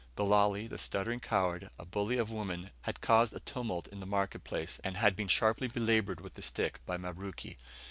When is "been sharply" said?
5.15-5.67